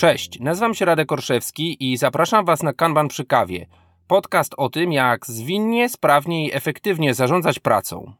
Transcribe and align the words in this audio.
Cześć, 0.00 0.40
nazywam 0.40 0.74
się 0.74 0.84
Radek 0.84 1.12
Orszewski 1.12 1.92
i 1.92 1.96
zapraszam 1.96 2.44
Was 2.44 2.62
na 2.62 2.72
Kanban 2.72 3.08
przy 3.08 3.24
kawie. 3.24 3.66
Podcast 4.06 4.54
o 4.56 4.68
tym, 4.68 4.92
jak 4.92 5.26
zwinnie, 5.26 5.88
sprawnie 5.88 6.46
i 6.46 6.54
efektywnie 6.54 7.14
zarządzać 7.14 7.58
pracą. 7.58 8.12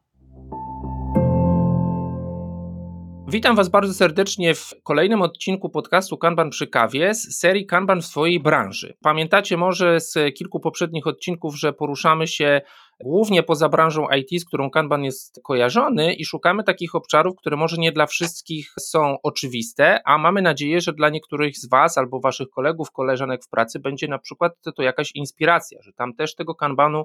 Witam 3.28 3.56
Was 3.56 3.68
bardzo 3.68 3.94
serdecznie 3.94 4.54
w 4.54 4.74
kolejnym 4.82 5.22
odcinku 5.22 5.70
podcastu 5.70 6.18
Kanban 6.18 6.50
przy 6.50 6.66
kawie 6.66 7.14
z 7.14 7.38
serii 7.38 7.66
Kanban 7.66 8.02
w 8.02 8.06
swojej 8.06 8.40
branży. 8.40 8.96
Pamiętacie 9.02 9.56
może 9.56 10.00
z 10.00 10.34
kilku 10.34 10.60
poprzednich 10.60 11.06
odcinków, 11.06 11.58
że 11.58 11.72
poruszamy 11.72 12.26
się 12.26 12.60
głównie 13.04 13.42
poza 13.42 13.68
branżą 13.68 14.06
IT, 14.18 14.42
z 14.42 14.44
którą 14.44 14.70
Kanban 14.70 15.04
jest 15.04 15.40
kojarzony 15.44 16.14
i 16.14 16.24
szukamy 16.24 16.64
takich 16.64 16.94
obszarów, 16.94 17.36
które 17.36 17.56
może 17.56 17.76
nie 17.76 17.92
dla 17.92 18.06
wszystkich 18.06 18.72
są 18.80 19.16
oczywiste, 19.22 20.00
a 20.04 20.18
mamy 20.18 20.42
nadzieję, 20.42 20.80
że 20.80 20.92
dla 20.92 21.08
niektórych 21.08 21.58
z 21.58 21.68
Was 21.68 21.98
albo 21.98 22.20
Waszych 22.20 22.50
kolegów, 22.50 22.90
koleżanek 22.90 23.44
w 23.44 23.48
pracy 23.48 23.78
będzie 23.78 24.08
na 24.08 24.18
przykład 24.18 24.52
to 24.76 24.82
jakaś 24.82 25.12
inspiracja, 25.14 25.78
że 25.82 25.92
tam 25.92 26.14
też 26.14 26.34
tego 26.34 26.54
Kanbanu 26.54 27.04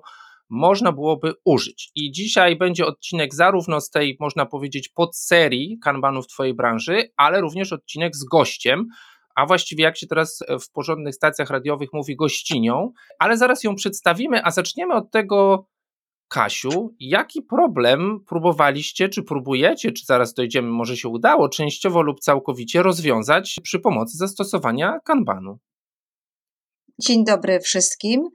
można 0.50 0.92
byłoby 0.92 1.34
użyć. 1.46 1.92
I 1.96 2.12
dzisiaj 2.12 2.56
będzie 2.56 2.86
odcinek 2.86 3.34
zarówno 3.34 3.82
z 3.82 3.90
tej, 3.90 4.18
można 4.20 4.46
powiedzieć, 4.46 4.90
podserii 4.90 5.80
kanbanów 5.84 6.28
Twojej 6.28 6.54
branży, 6.54 7.10
ale 7.18 7.42
również 7.42 7.74
odcinek 7.74 8.16
z 8.16 8.24
gościem, 8.24 8.88
a 9.36 9.46
właściwie 9.46 9.84
jak 9.84 9.98
się 9.98 10.08
teraz 10.08 10.40
w 10.62 10.72
porządnych 10.72 11.16
stacjach 11.16 11.50
radiowych 11.50 11.90
mówi 11.94 12.16
gościnią, 12.16 12.92
ale 13.20 13.38
zaraz 13.38 13.64
ją 13.64 13.76
przedstawimy, 13.76 14.44
a 14.44 14.52
zaczniemy 14.52 14.94
od 14.94 15.12
tego, 15.12 15.68
Kasiu, 16.28 16.96
jaki 17.00 17.42
problem 17.42 18.20
próbowaliście, 18.28 19.10
czy 19.10 19.24
próbujecie, 19.24 19.92
czy 19.92 20.06
zaraz 20.06 20.34
dojdziemy, 20.34 20.68
może 20.68 20.98
się 20.98 21.10
udało, 21.10 21.50
częściowo 21.50 22.02
lub 22.02 22.20
całkowicie 22.20 22.84
rozwiązać 22.84 23.60
przy 23.64 23.80
pomocy 23.80 24.18
zastosowania 24.18 25.00
Kanbanu? 25.06 25.60
Dzień 27.02 27.26
dobry 27.26 27.60
wszystkim. 27.60 28.30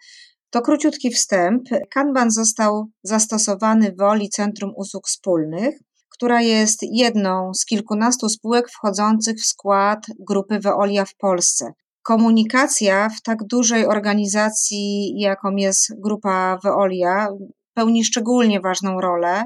To 0.51 0.63
króciutki 0.63 1.11
wstęp. 1.11 1.63
Kanban 1.91 2.31
został 2.31 2.87
zastosowany 3.03 3.93
w 3.93 3.97
Woli 3.97 4.29
Centrum 4.29 4.73
Usług 4.77 5.09
Wspólnych, 5.09 5.79
która 6.09 6.43
jest 6.43 6.79
jedną 6.83 7.55
z 7.55 7.65
kilkunastu 7.65 8.29
spółek 8.29 8.71
wchodzących 8.71 9.37
w 9.37 9.47
skład 9.47 10.07
grupy 10.19 10.59
Veolia 10.59 11.05
w 11.05 11.17
Polsce. 11.17 11.73
Komunikacja 12.03 13.09
w 13.09 13.23
tak 13.23 13.39
dużej 13.47 13.87
organizacji, 13.87 15.15
jaką 15.21 15.57
jest 15.57 16.01
grupa 16.01 16.59
Veolia, 16.65 17.29
pełni 17.81 18.05
szczególnie 18.05 18.61
ważną 18.61 19.01
rolę. 19.01 19.45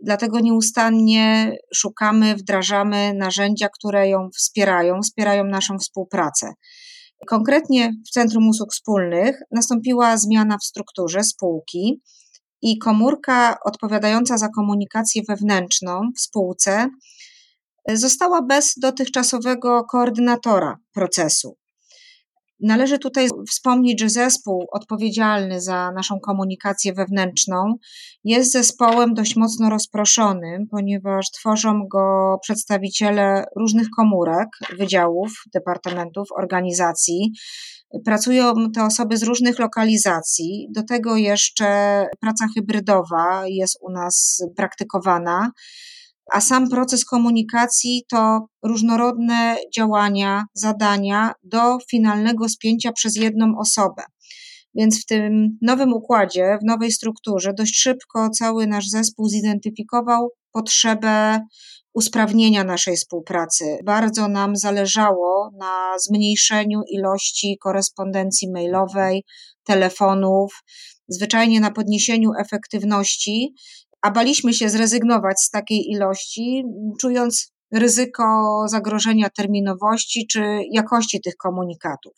Dlatego 0.00 0.40
nieustannie 0.40 1.56
szukamy, 1.74 2.34
wdrażamy 2.34 3.14
narzędzia, 3.14 3.68
które 3.68 4.08
ją 4.08 4.28
wspierają, 4.34 5.00
wspierają 5.02 5.44
naszą 5.44 5.78
współpracę. 5.78 6.52
Konkretnie 7.26 7.92
w 8.06 8.10
Centrum 8.10 8.48
Usług 8.48 8.72
Wspólnych 8.72 9.40
nastąpiła 9.50 10.16
zmiana 10.16 10.58
w 10.58 10.64
strukturze 10.64 11.24
spółki 11.24 12.00
i 12.62 12.78
komórka 12.78 13.58
odpowiadająca 13.64 14.38
za 14.38 14.48
komunikację 14.48 15.22
wewnętrzną 15.28 16.00
w 16.16 16.20
spółce 16.20 16.88
została 17.88 18.42
bez 18.42 18.74
dotychczasowego 18.76 19.84
koordynatora 19.84 20.76
procesu. 20.92 21.56
Należy 22.64 22.98
tutaj 22.98 23.28
wspomnieć, 23.50 24.00
że 24.00 24.08
zespół 24.08 24.66
odpowiedzialny 24.72 25.60
za 25.60 25.92
naszą 25.92 26.20
komunikację 26.20 26.92
wewnętrzną 26.92 27.74
jest 28.24 28.52
zespołem 28.52 29.14
dość 29.14 29.36
mocno 29.36 29.70
rozproszonym, 29.70 30.66
ponieważ 30.70 31.30
tworzą 31.30 31.80
go 31.90 32.38
przedstawiciele 32.42 33.44
różnych 33.56 33.90
komórek, 33.96 34.48
wydziałów, 34.78 35.32
departamentów, 35.54 36.28
organizacji. 36.38 37.32
Pracują 38.04 38.54
te 38.74 38.84
osoby 38.84 39.16
z 39.16 39.22
różnych 39.22 39.58
lokalizacji. 39.58 40.68
Do 40.70 40.82
tego 40.82 41.16
jeszcze 41.16 41.64
praca 42.20 42.46
hybrydowa 42.54 43.42
jest 43.46 43.78
u 43.80 43.92
nas 43.92 44.42
praktykowana 44.56 45.50
a 46.32 46.40
sam 46.40 46.68
proces 46.68 47.04
komunikacji 47.04 48.04
to 48.10 48.46
różnorodne 48.62 49.56
działania, 49.76 50.44
zadania 50.54 51.32
do 51.42 51.78
finalnego 51.90 52.48
spięcia 52.48 52.92
przez 52.92 53.16
jedną 53.16 53.58
osobę. 53.58 54.02
Więc 54.74 55.02
w 55.02 55.06
tym 55.06 55.58
nowym 55.62 55.92
układzie, 55.92 56.58
w 56.62 56.66
nowej 56.66 56.92
strukturze, 56.92 57.54
dość 57.54 57.76
szybko 57.76 58.30
cały 58.30 58.66
nasz 58.66 58.88
zespół 58.88 59.28
zidentyfikował 59.28 60.30
potrzebę 60.52 61.40
usprawnienia 61.94 62.64
naszej 62.64 62.96
współpracy. 62.96 63.78
Bardzo 63.84 64.28
nam 64.28 64.56
zależało 64.56 65.50
na 65.58 65.98
zmniejszeniu 65.98 66.80
ilości 66.90 67.58
korespondencji 67.60 68.50
mailowej, 68.50 69.24
telefonów, 69.64 70.62
zwyczajnie 71.08 71.60
na 71.60 71.70
podniesieniu 71.70 72.30
efektywności 72.40 73.54
a 74.04 74.10
baliśmy 74.10 74.54
się 74.54 74.68
zrezygnować 74.68 75.40
z 75.40 75.50
takiej 75.50 75.90
ilości, 75.90 76.64
czując 77.00 77.52
ryzyko 77.72 78.24
zagrożenia 78.66 79.30
terminowości 79.30 80.26
czy 80.26 80.42
jakości 80.70 81.20
tych 81.20 81.36
komunikatów. 81.36 82.12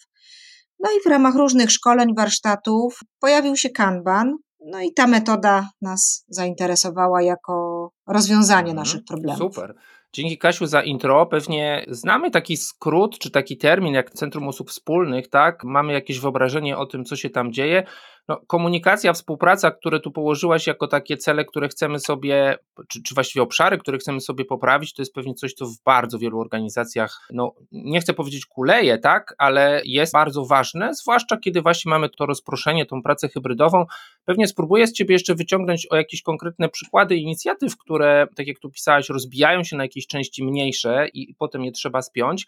No 0.78 0.90
i 0.90 1.02
w 1.04 1.06
ramach 1.10 1.34
różnych 1.34 1.70
szkoleń, 1.70 2.14
warsztatów 2.16 3.00
pojawił 3.20 3.56
się 3.56 3.70
Kanban, 3.70 4.36
no 4.60 4.80
i 4.80 4.92
ta 4.92 5.06
metoda 5.06 5.70
nas 5.80 6.24
zainteresowała 6.28 7.22
jako 7.22 7.88
rozwiązanie 8.06 8.70
mhm, 8.70 8.76
naszych 8.76 9.04
problemów. 9.04 9.54
Super. 9.54 9.74
Dzięki 10.12 10.38
Kasiu 10.38 10.66
za 10.66 10.82
intro. 10.82 11.26
Pewnie 11.26 11.86
znamy 11.88 12.30
taki 12.30 12.56
skrót 12.56 13.18
czy 13.18 13.30
taki 13.30 13.56
termin 13.56 13.94
jak 13.94 14.10
Centrum 14.10 14.46
Usług 14.46 14.70
Wspólnych, 14.70 15.28
tak? 15.28 15.64
Mamy 15.64 15.92
jakieś 15.92 16.20
wyobrażenie 16.20 16.76
o 16.76 16.86
tym, 16.86 17.04
co 17.04 17.16
się 17.16 17.30
tam 17.30 17.52
dzieje. 17.52 17.86
No, 18.28 18.40
komunikacja, 18.46 19.12
współpraca, 19.12 19.70
które 19.70 20.00
tu 20.00 20.10
położyłaś 20.10 20.66
jako 20.66 20.88
takie 20.88 21.16
cele, 21.16 21.44
które 21.44 21.68
chcemy 21.68 21.98
sobie, 21.98 22.58
czy, 22.88 23.02
czy 23.02 23.14
właściwie 23.14 23.42
obszary, 23.42 23.78
które 23.78 23.98
chcemy 23.98 24.20
sobie 24.20 24.44
poprawić, 24.44 24.94
to 24.94 25.02
jest 25.02 25.14
pewnie 25.14 25.34
coś, 25.34 25.52
co 25.52 25.66
w 25.66 25.82
bardzo 25.84 26.18
wielu 26.18 26.40
organizacjach, 26.40 27.28
no 27.32 27.54
nie 27.72 28.00
chcę 28.00 28.14
powiedzieć 28.14 28.46
kuleje, 28.46 28.98
tak, 28.98 29.34
ale 29.38 29.82
jest 29.84 30.12
bardzo 30.12 30.44
ważne, 30.44 30.94
zwłaszcza 30.94 31.36
kiedy 31.36 31.62
właśnie 31.62 31.90
mamy 31.90 32.08
to 32.08 32.26
rozproszenie, 32.26 32.86
tą 32.86 33.02
pracę 33.02 33.28
hybrydową. 33.28 33.84
Pewnie 34.24 34.48
spróbuję 34.48 34.86
z 34.86 34.92
Ciebie 34.92 35.12
jeszcze 35.14 35.34
wyciągnąć 35.34 35.86
o 35.90 35.96
jakieś 35.96 36.22
konkretne 36.22 36.68
przykłady 36.68 37.16
inicjatyw, 37.16 37.76
które, 37.76 38.26
tak 38.36 38.46
jak 38.46 38.58
tu 38.58 38.70
pisałaś, 38.70 39.08
rozbijają 39.08 39.64
się 39.64 39.76
na 39.76 39.84
jakieś 39.84 40.06
części 40.06 40.44
mniejsze 40.44 41.08
i 41.14 41.34
potem 41.34 41.64
je 41.64 41.72
trzeba 41.72 42.02
spiąć 42.02 42.46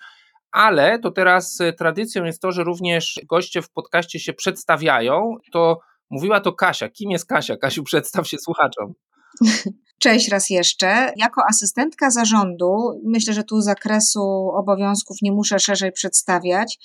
ale 0.52 0.98
to 0.98 1.10
teraz 1.10 1.60
e, 1.60 1.72
tradycją 1.72 2.24
jest 2.24 2.42
to, 2.42 2.52
że 2.52 2.64
również 2.64 3.20
goście 3.28 3.62
w 3.62 3.70
podcaście 3.70 4.20
się 4.20 4.32
przedstawiają. 4.32 5.34
To 5.52 5.78
mówiła 6.10 6.40
to 6.40 6.52
Kasia. 6.52 6.88
Kim 6.88 7.10
jest 7.10 7.26
Kasia? 7.26 7.56
Kasiu, 7.56 7.82
przedstaw 7.82 8.28
się 8.28 8.38
słuchaczom. 8.38 8.92
Cześć 10.02 10.28
raz 10.28 10.50
jeszcze. 10.50 11.12
Jako 11.16 11.42
asystentka 11.50 12.10
zarządu, 12.10 13.00
myślę, 13.04 13.34
że 13.34 13.44
tu 13.44 13.60
zakresu 13.60 14.50
obowiązków 14.54 15.16
nie 15.22 15.32
muszę 15.32 15.58
szerzej 15.58 15.92
przedstawiać. 15.92 16.78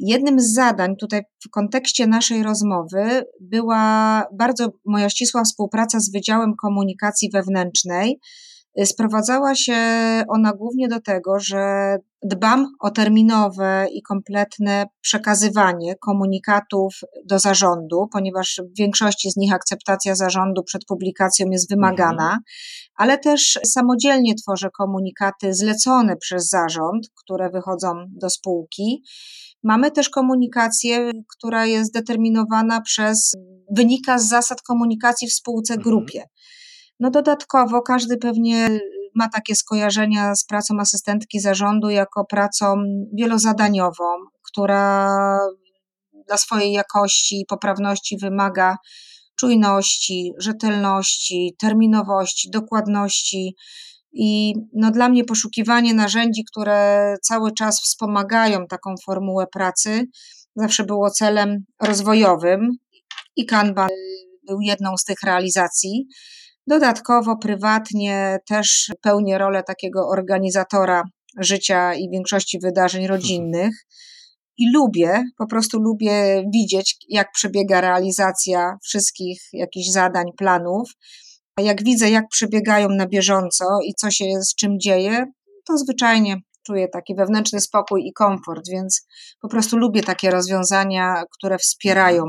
Jednym 0.00 0.40
z 0.40 0.54
zadań 0.54 0.96
tutaj 0.96 1.22
w 1.46 1.50
kontekście 1.50 2.06
naszej 2.06 2.42
rozmowy 2.42 3.24
była 3.40 4.24
bardzo 4.32 4.68
moja 4.86 5.10
ścisła 5.10 5.44
współpraca 5.44 6.00
z 6.00 6.12
Wydziałem 6.12 6.54
Komunikacji 6.56 7.30
Wewnętrznej, 7.30 8.20
Sprowadzała 8.84 9.54
się 9.54 9.76
ona 10.28 10.52
głównie 10.52 10.88
do 10.88 11.00
tego, 11.00 11.40
że 11.40 11.96
dbam 12.22 12.66
o 12.80 12.90
terminowe 12.90 13.86
i 13.92 14.02
kompletne 14.02 14.86
przekazywanie 15.00 15.96
komunikatów 15.96 17.00
do 17.24 17.38
zarządu, 17.38 18.08
ponieważ 18.12 18.60
w 18.74 18.78
większości 18.78 19.30
z 19.30 19.36
nich 19.36 19.54
akceptacja 19.54 20.14
zarządu 20.14 20.62
przed 20.62 20.84
publikacją 20.84 21.46
jest 21.50 21.70
wymagana, 21.70 22.24
mhm. 22.24 22.40
ale 22.94 23.18
też 23.18 23.58
samodzielnie 23.64 24.34
tworzę 24.34 24.70
komunikaty 24.70 25.54
zlecone 25.54 26.16
przez 26.16 26.48
zarząd, 26.48 27.08
które 27.14 27.50
wychodzą 27.50 27.94
do 28.10 28.30
spółki. 28.30 29.02
Mamy 29.62 29.90
też 29.90 30.08
komunikację, 30.08 31.10
która 31.36 31.66
jest 31.66 31.94
determinowana 31.94 32.80
przez, 32.80 33.32
wynika 33.70 34.18
z 34.18 34.28
zasad 34.28 34.62
komunikacji 34.62 35.28
w 35.28 35.32
spółce 35.32 35.74
mhm. 35.74 35.82
grupie. 35.82 36.24
No 37.00 37.10
dodatkowo 37.10 37.82
każdy 37.82 38.16
pewnie 38.16 38.80
ma 39.14 39.28
takie 39.28 39.54
skojarzenia 39.54 40.34
z 40.34 40.44
pracą 40.44 40.80
asystentki 40.80 41.40
zarządu 41.40 41.90
jako 41.90 42.24
pracą 42.24 42.76
wielozadaniową, 43.12 44.04
która 44.42 45.08
dla 46.28 46.36
swojej 46.36 46.72
jakości 46.72 47.40
i 47.40 47.46
poprawności 47.46 48.16
wymaga 48.22 48.76
czujności, 49.40 50.32
rzetelności, 50.38 51.56
terminowości, 51.58 52.50
dokładności. 52.50 53.54
I 54.12 54.54
no 54.74 54.90
dla 54.90 55.08
mnie 55.08 55.24
poszukiwanie 55.24 55.94
narzędzi, 55.94 56.42
które 56.52 57.14
cały 57.22 57.52
czas 57.52 57.80
wspomagają 57.80 58.66
taką 58.66 58.94
formułę 59.06 59.46
pracy, 59.52 60.04
zawsze 60.56 60.84
było 60.84 61.10
celem 61.10 61.64
rozwojowym 61.82 62.70
i 63.36 63.46
Kanban 63.46 63.88
był 64.48 64.60
jedną 64.60 64.96
z 64.96 65.04
tych 65.04 65.22
realizacji. 65.24 66.06
Dodatkowo 66.68 67.36
prywatnie 67.36 68.38
też 68.46 68.92
pełnię 69.02 69.38
rolę 69.38 69.62
takiego 69.62 70.08
organizatora 70.08 71.02
życia 71.40 71.94
i 71.94 72.10
większości 72.10 72.58
wydarzeń 72.62 73.06
rodzinnych. 73.14 73.74
I 74.58 74.72
lubię, 74.72 75.22
po 75.38 75.46
prostu 75.46 75.80
lubię 75.80 76.44
widzieć, 76.54 76.96
jak 77.08 77.32
przebiega 77.32 77.80
realizacja 77.80 78.76
wszystkich 78.82 79.40
jakichś 79.52 79.90
zadań, 79.90 80.26
planów. 80.38 80.90
A 81.56 81.62
jak 81.62 81.84
widzę, 81.84 82.10
jak 82.10 82.24
przebiegają 82.30 82.88
na 82.88 83.06
bieżąco 83.06 83.64
i 83.84 83.94
co 83.94 84.10
się 84.10 84.24
z 84.42 84.54
czym 84.54 84.78
dzieje, 84.80 85.26
to 85.66 85.78
zwyczajnie 85.78 86.36
czuję 86.66 86.88
taki 86.88 87.14
wewnętrzny 87.14 87.60
spokój 87.60 88.06
i 88.06 88.12
komfort, 88.12 88.68
więc 88.72 89.06
po 89.40 89.48
prostu 89.48 89.76
lubię 89.76 90.02
takie 90.02 90.30
rozwiązania, 90.30 91.22
które 91.38 91.58
wspierają 91.58 92.24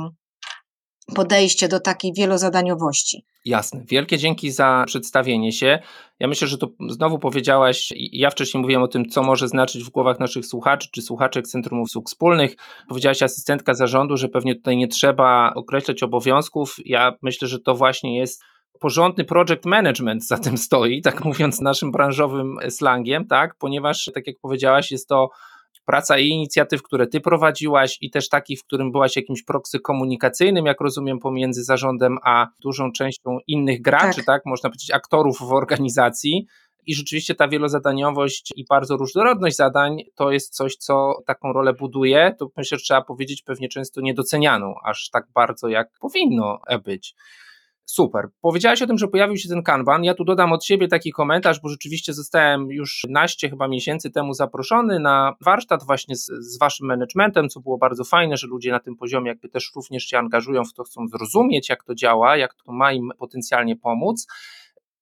podejście 1.16 1.68
do 1.68 1.80
takiej 1.80 2.14
wielozadaniowości. 2.14 3.26
Jasne. 3.46 3.84
Wielkie 3.88 4.18
dzięki 4.18 4.52
za 4.52 4.84
przedstawienie 4.88 5.52
się. 5.52 5.80
Ja 6.20 6.28
myślę, 6.28 6.48
że 6.48 6.58
to 6.58 6.68
znowu 6.90 7.20
powiedziałaś, 7.20 7.94
ja 7.96 8.30
wcześniej 8.30 8.62
mówiłem 8.62 8.84
o 8.84 8.88
tym, 8.88 9.10
co 9.10 9.24
może 9.24 9.48
znaczyć 9.48 9.84
w 9.84 9.90
głowach 9.90 10.20
naszych 10.20 10.46
słuchaczy 10.46 10.90
czy 10.92 11.02
słuchaczek 11.02 11.48
Centrum 11.48 11.82
Usług 11.82 12.08
Wspólnych. 12.08 12.56
Powiedziałaś 12.90 13.24
asystentka 13.24 13.74
zarządu, 13.74 14.18
że 14.18 14.30
pewnie 14.30 14.56
tutaj 14.56 14.78
nie 14.78 14.88
trzeba 14.88 15.54
określać 15.56 16.04
obowiązków. 16.04 16.76
Ja 16.86 17.14
myślę, 17.22 17.48
że 17.48 17.60
to 17.60 17.76
właśnie 17.76 18.18
jest 18.18 18.44
porządny 18.80 19.24
project 19.24 19.66
management 19.66 20.28
za 20.28 20.38
tym 20.38 20.58
stoi, 20.58 21.02
tak 21.02 21.26
mówiąc 21.26 21.62
naszym 21.62 21.92
branżowym 21.92 22.58
slangiem, 22.70 23.28
tak, 23.28 23.56
ponieważ 23.60 24.12
tak 24.14 24.28
jak 24.28 24.36
powiedziałaś, 24.42 24.92
jest 24.92 25.08
to 25.08 25.30
praca 25.90 26.18
i 26.18 26.28
inicjatyw, 26.28 26.84
które 26.84 27.08
ty 27.08 27.22
prowadziłaś 27.22 27.98
i 28.02 28.10
też 28.10 28.30
takich, 28.30 28.60
w 28.60 28.64
którym 28.64 28.92
byłaś 28.92 29.16
jakimś 29.16 29.44
proksy 29.44 29.80
komunikacyjnym, 29.80 30.66
jak 30.66 30.82
rozumiem, 30.82 31.20
pomiędzy 31.20 31.64
zarządem 31.64 32.18
a 32.24 32.48
dużą 32.62 32.92
częścią 32.92 33.38
innych 33.48 33.82
graczy, 33.82 34.16
tak, 34.16 34.26
tak 34.26 34.42
można 34.46 34.70
powiedzieć 34.70 34.92
aktorów 34.92 35.38
w 35.40 35.54
organizacji. 35.54 36.46
I 36.86 36.96
rzeczywiście 36.96 37.36
ta 37.36 37.48
wielozadaniowość 37.48 38.54
i 38.56 38.66
bardzo 38.70 38.98
różnorodność 38.98 39.56
zadań 39.56 39.98
to 40.16 40.32
jest 40.32 40.56
coś, 40.56 40.76
co 40.76 41.14
taką 41.26 41.54
rolę 41.54 41.74
buduje. 41.74 42.36
To 42.40 42.48
myślę, 42.58 42.78
że 42.78 42.84
trzeba 42.84 43.02
powiedzieć 43.02 43.42
pewnie 43.42 43.70
często 43.70 44.02
niedocenianą 44.02 44.74
aż 44.86 45.10
tak 45.10 45.26
bardzo, 45.34 45.68
jak 45.68 45.90
powinno 46.02 46.60
być. 46.86 47.16
Super. 47.92 48.28
Powiedziałaś 48.42 48.82
o 48.82 48.88
tym, 48.88 48.98
że 48.98 49.08
pojawił 49.08 49.38
się 49.38 49.50
ten 49.50 49.64
kanban. 49.64 50.04
Ja 50.04 50.14
tu 50.14 50.24
dodam 50.24 50.52
od 50.52 50.66
siebie 50.66 50.88
taki 50.88 51.12
komentarz, 51.12 51.60
bo 51.60 51.70
rzeczywiście 51.70 52.14
zostałem 52.14 52.72
już 52.72 53.08
naście 53.10 53.50
chyba 53.50 53.68
miesięcy 53.68 54.12
temu 54.12 54.34
zaproszony 54.34 55.00
na 55.00 55.36
warsztat 55.42 55.84
właśnie 55.86 56.16
z, 56.16 56.26
z 56.26 56.60
waszym 56.60 56.88
managementem, 56.88 57.50
co 57.50 57.60
było 57.60 57.78
bardzo 57.78 58.04
fajne, 58.04 58.38
że 58.38 58.48
ludzie 58.48 58.72
na 58.72 58.80
tym 58.80 58.96
poziomie 58.96 59.30
jakby 59.30 59.50
też 59.50 59.72
również 59.76 60.04
się 60.04 60.18
angażują 60.18 60.64
w 60.64 60.74
to, 60.74 60.84
chcą 60.84 61.08
zrozumieć, 61.08 61.70
jak 61.70 61.84
to 61.84 61.96
działa, 61.96 62.38
jak 62.38 62.54
to 62.54 62.72
ma 62.72 62.94
im 62.94 63.12
potencjalnie 63.18 63.76
pomóc. 63.76 64.28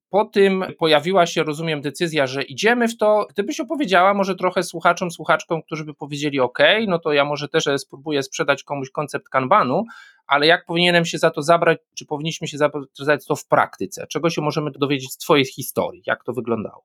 Po 0.10 0.25
tym 0.25 0.66
pojawiła 0.80 1.25
się, 1.25 1.44
rozumiem, 1.44 1.81
decyzja, 1.81 2.28
że 2.28 2.44
idziemy 2.44 2.88
w 2.88 2.98
to. 2.98 3.28
Gdybyś 3.30 3.60
opowiedziała 3.60 4.13
może 4.13 4.36
trochę 4.36 4.63
słuchaczom, 4.63 5.12
słuchaczkom, 5.12 5.62
którzy 5.62 5.86
by 5.86 5.94
powiedzieli: 5.94 6.40
OK, 6.40 6.60
no 6.88 7.00
to 7.00 7.13
ja 7.13 7.25
może 7.25 7.48
też 7.48 7.63
spróbuję 7.78 8.24
sprzedać 8.24 8.63
komuś 8.63 8.92
koncept 8.92 9.30
kanbanu, 9.30 9.83
ale 10.28 10.48
jak 10.48 10.66
powinienem 10.66 11.06
się 11.06 11.18
za 11.18 11.32
to 11.32 11.42
zabrać, 11.42 11.78
czy 11.98 12.06
powinniśmy 12.06 12.48
się 12.48 12.58
zabrać 12.58 13.26
to 13.28 13.36
w 13.36 13.48
praktyce? 13.48 14.08
Czego 14.08 14.30
się 14.30 14.42
możemy 14.42 14.72
dowiedzieć 14.72 15.14
z 15.14 15.18
Twojej 15.18 15.46
historii? 15.46 16.04
Jak 16.06 16.24
to 16.24 16.34
wyglądało? 16.34 16.84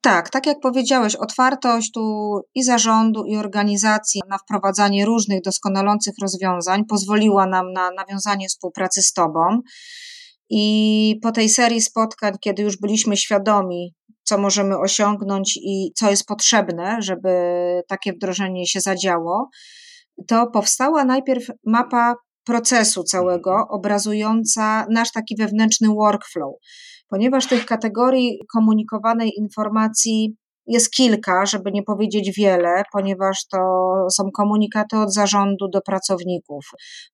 Tak, 0.00 0.30
tak 0.30 0.46
jak 0.46 0.60
powiedziałeś, 0.60 1.14
otwartość 1.14 1.92
tu 1.92 2.40
i 2.54 2.62
zarządu, 2.62 3.24
i 3.24 3.36
organizacji 3.36 4.20
na 4.28 4.38
wprowadzanie 4.38 5.04
różnych 5.04 5.42
doskonalących 5.42 6.14
rozwiązań 6.22 6.84
pozwoliła 6.84 7.46
nam 7.46 7.72
na 7.72 7.90
nawiązanie 7.90 8.48
współpracy 8.48 9.02
z 9.02 9.12
Tobą. 9.12 9.60
I 10.50 11.18
po 11.22 11.32
tej 11.32 11.48
serii 11.48 11.80
spotkań, 11.80 12.32
kiedy 12.40 12.62
już 12.62 12.76
byliśmy 12.80 13.16
świadomi, 13.16 13.94
co 14.22 14.38
możemy 14.38 14.78
osiągnąć 14.78 15.56
i 15.56 15.92
co 15.96 16.10
jest 16.10 16.26
potrzebne, 16.26 16.96
żeby 17.00 17.30
takie 17.88 18.12
wdrożenie 18.12 18.66
się 18.66 18.80
zadziało, 18.80 19.48
to 20.28 20.46
powstała 20.46 21.04
najpierw 21.04 21.46
mapa 21.66 22.14
procesu 22.46 23.04
całego, 23.04 23.50
mhm. 23.50 23.68
obrazująca 23.70 24.86
nasz 24.90 25.12
taki 25.12 25.36
wewnętrzny 25.36 25.88
workflow. 25.88 26.54
Ponieważ 27.08 27.46
tych 27.46 27.66
kategorii 27.66 28.38
komunikowanej 28.52 29.32
informacji 29.38 30.36
jest 30.66 30.90
kilka, 30.90 31.46
żeby 31.46 31.72
nie 31.72 31.82
powiedzieć 31.82 32.36
wiele, 32.36 32.82
ponieważ 32.92 33.46
to 33.46 33.58
są 34.10 34.30
komunikaty 34.30 34.98
od 34.98 35.14
zarządu 35.14 35.68
do 35.68 35.80
pracowników, 35.80 36.64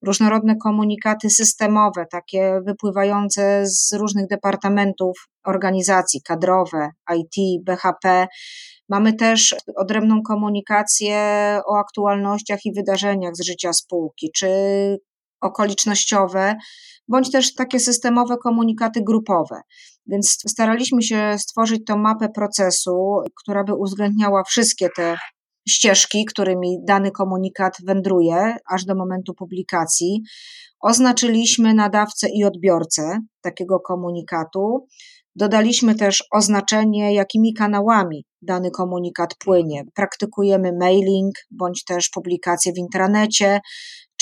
różnorodne 0.02 0.56
komunikaty 0.56 1.30
systemowe, 1.30 2.06
takie 2.10 2.60
wypływające 2.66 3.62
z 3.66 3.92
różnych 3.92 4.26
departamentów 4.26 5.28
organizacji, 5.44 6.22
kadrowe, 6.22 6.90
IT, 7.16 7.64
BHP. 7.64 8.26
Mamy 8.88 9.12
też 9.12 9.54
odrębną 9.76 10.22
komunikację 10.22 11.18
o 11.66 11.78
aktualnościach 11.78 12.58
i 12.64 12.72
wydarzeniach 12.72 13.36
z 13.36 13.46
życia 13.46 13.72
spółki, 13.72 14.30
czy 14.34 14.48
okolicznościowe, 15.42 16.54
bądź 17.08 17.30
też 17.30 17.54
takie 17.54 17.80
systemowe 17.80 18.36
komunikaty 18.42 19.00
grupowe. 19.06 19.60
Więc 20.06 20.38
staraliśmy 20.48 21.02
się 21.02 21.36
stworzyć 21.38 21.82
tą 21.86 21.98
mapę 21.98 22.28
procesu, 22.28 23.16
która 23.42 23.64
by 23.64 23.74
uwzględniała 23.74 24.42
wszystkie 24.44 24.88
te 24.96 25.16
ścieżki, 25.68 26.24
którymi 26.24 26.78
dany 26.84 27.10
komunikat 27.10 27.76
wędruje, 27.86 28.56
aż 28.70 28.84
do 28.84 28.94
momentu 28.94 29.34
publikacji. 29.34 30.22
Oznaczyliśmy 30.80 31.74
nadawcę 31.74 32.28
i 32.34 32.44
odbiorcę 32.44 33.18
takiego 33.40 33.80
komunikatu. 33.80 34.86
Dodaliśmy 35.36 35.94
też 35.94 36.24
oznaczenie, 36.32 37.14
jakimi 37.14 37.54
kanałami 37.54 38.24
dany 38.42 38.70
komunikat 38.70 39.34
płynie. 39.38 39.84
Praktykujemy 39.94 40.72
mailing 40.80 41.34
bądź 41.50 41.84
też 41.84 42.10
publikację 42.10 42.72
w 42.72 42.78
intranecie 42.78 43.60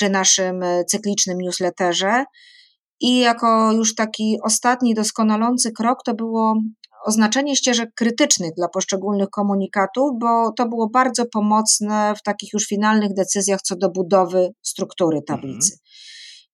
czy 0.01 0.11
naszym 0.11 0.61
cyklicznym 0.89 1.39
newsletterze. 1.39 2.25
I 3.01 3.19
jako 3.19 3.73
już 3.73 3.95
taki 3.95 4.39
ostatni 4.43 4.95
doskonalący 4.95 5.73
krok 5.73 5.99
to 6.05 6.15
było 6.15 6.55
oznaczenie 7.05 7.57
ścieżek 7.57 7.91
krytycznych 7.95 8.53
dla 8.57 8.69
poszczególnych 8.69 9.29
komunikatów, 9.31 10.11
bo 10.21 10.53
to 10.53 10.69
było 10.69 10.89
bardzo 10.89 11.27
pomocne 11.33 12.15
w 12.19 12.23
takich 12.23 12.53
już 12.53 12.65
finalnych 12.65 13.15
decyzjach 13.15 13.61
co 13.63 13.77
do 13.77 13.91
budowy 13.91 14.49
struktury 14.63 15.23
tablicy. 15.27 15.73
Mhm. 15.73 15.79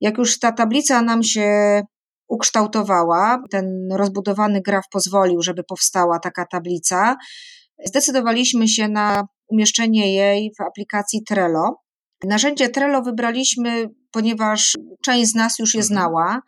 Jak 0.01 0.19
już 0.19 0.39
ta 0.39 0.53
tablica 0.53 1.03
nam 1.03 1.23
się 1.23 1.83
ukształtowała, 2.29 3.43
ten 3.51 3.93
rozbudowany 3.93 4.61
graf 4.61 4.85
pozwolił, 4.93 5.43
żeby 5.43 5.65
powstała 5.65 6.19
taka 6.19 6.47
tablica, 6.47 7.17
zdecydowaliśmy 7.87 8.69
się 8.69 8.89
na 8.89 9.27
umieszczenie 9.49 10.15
jej 10.15 10.53
w 10.59 10.61
aplikacji 10.61 11.23
Trello. 11.23 11.86
Narzędzie 12.25 12.69
Trello 12.69 13.03
wybraliśmy, 13.03 13.91
ponieważ 14.11 14.77
część 15.05 15.31
z 15.31 15.35
nas 15.35 15.59
już 15.59 15.75
je 15.75 15.81
mhm. 15.81 15.87
znała. 15.87 16.41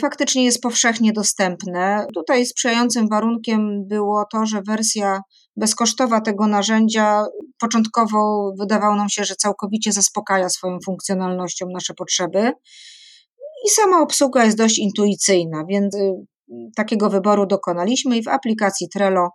Faktycznie 0.00 0.44
jest 0.44 0.60
powszechnie 0.60 1.12
dostępne. 1.12 2.06
Tutaj 2.14 2.46
sprzyjającym 2.46 3.08
warunkiem 3.08 3.88
było 3.88 4.24
to, 4.32 4.46
że 4.46 4.62
wersja 4.62 5.20
bezkosztowa 5.56 6.20
tego 6.20 6.46
narzędzia 6.46 7.24
początkowo 7.60 8.52
wydawało 8.58 8.96
nam 8.96 9.08
się, 9.08 9.24
że 9.24 9.34
całkowicie 9.34 9.92
zaspokaja 9.92 10.48
swoją 10.48 10.78
funkcjonalnością 10.86 11.66
nasze 11.74 11.94
potrzeby. 11.94 12.52
I 13.66 13.70
sama 13.70 14.00
obsługa 14.00 14.44
jest 14.44 14.56
dość 14.56 14.78
intuicyjna, 14.78 15.64
więc 15.68 15.94
y, 15.94 16.12
takiego 16.76 17.10
wyboru 17.10 17.46
dokonaliśmy 17.46 18.16
i 18.16 18.22
w 18.22 18.28
aplikacji 18.28 18.88
Trello 18.88 19.28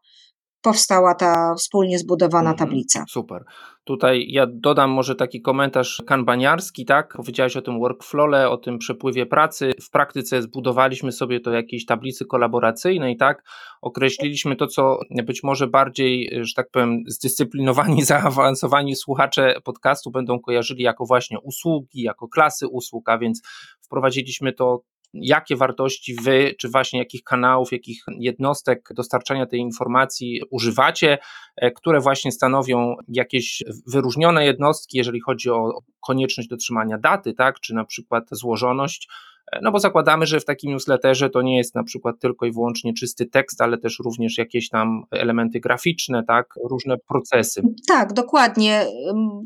powstała 0.62 1.16
ta 1.16 1.56
wspólnie 1.56 2.00
zbudowana 2.00 2.52
mhm, 2.52 2.58
tablica. 2.58 3.06
Super. 3.10 3.44
Tutaj 3.84 4.26
ja 4.30 4.48
dodam 4.50 4.92
może 4.92 5.16
taki 5.16 5.42
komentarz 5.42 6.02
kanbaniarski, 6.08 6.86
tak? 6.86 7.14
Powiedziałeś 7.18 7.58
o 7.58 7.62
tym 7.62 7.80
workflowie, 7.80 8.50
o 8.50 8.58
tym 8.58 8.78
przepływie 8.78 9.26
pracy. 9.26 9.72
W 9.82 9.90
praktyce 9.90 10.42
zbudowaliśmy 10.42 11.12
sobie 11.12 11.40
to 11.40 11.52
jakiejś 11.52 11.86
tablicy 11.86 12.26
kolaboracyjnej, 12.26 13.18
tak? 13.18 13.44
Określiliśmy 13.82 14.56
to, 14.56 14.68
co 14.68 15.00
być 15.26 15.44
może 15.44 15.68
bardziej, 15.68 16.40
że 16.42 16.54
tak 16.56 16.70
powiem, 16.72 17.04
zdyscyplinowani, 17.08 18.04
zaawansowani 18.12 18.96
słuchacze 18.96 19.56
podcastu 19.64 20.12
będą 20.12 20.40
kojarzyli 20.40 20.84
jako 20.84 21.06
właśnie 21.06 21.40
usługi, 21.40 22.02
jako 22.02 22.28
klasy 22.28 22.68
usług, 22.68 23.10
a 23.10 23.18
więc 23.18 23.42
wprowadziliśmy 23.82 24.54
to 24.54 24.82
jakie 25.14 25.56
wartości 25.56 26.16
wy, 26.16 26.56
czy 26.60 26.70
właśnie 26.70 27.00
jakich 27.00 27.24
kanałów, 27.24 27.72
jakich 27.72 28.04
jednostek 28.20 28.90
dostarczania 28.96 29.46
tej 29.46 29.60
informacji 29.60 30.42
używacie, 30.52 31.18
e, 31.56 31.72
które 31.72 32.00
właśnie 32.00 32.32
stanowią 32.32 32.96
jakieś 33.08 33.64
wyróżnione 33.88 34.46
jednostki, 34.46 34.98
jeżeli 34.98 35.20
chodzi 35.20 35.50
o 35.50 35.84
konieczność 36.00 36.50
dotrzymania 36.50 36.98
daty, 36.98 37.34
tak, 37.34 37.60
czy 37.60 37.76
na 37.76 37.86
przykład 37.86 38.24
złożoność. 38.32 39.08
E, 39.52 39.60
no 39.62 39.72
bo 39.72 39.80
zakładamy, 39.80 40.26
że 40.26 40.40
w 40.40 40.46
takim 40.46 40.72
newsletterze 40.72 41.30
to 41.30 41.42
nie 41.42 41.58
jest 41.58 41.76
na 41.76 41.84
przykład 41.84 42.20
tylko 42.20 42.46
i 42.46 42.52
wyłącznie 42.52 42.94
czysty 42.94 43.26
tekst, 43.26 43.62
ale 43.62 43.78
też 43.78 44.00
również 44.06 44.38
jakieś 44.38 44.70
tam 44.70 45.04
elementy 45.12 45.60
graficzne, 45.60 46.24
tak, 46.28 46.54
różne 46.70 46.98
procesy. 46.98 47.62
Tak, 47.88 48.14
dokładnie. 48.14 48.86